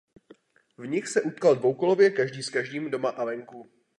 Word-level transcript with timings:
V 0.77 0.85
nich 0.87 1.07
se 1.07 1.21
utkal 1.21 1.55
dvoukolově 1.55 2.09
každý 2.09 2.43
s 2.43 2.49
každým 2.49 2.91
doma 2.91 3.09
a 3.09 3.25
venku. 3.25 3.69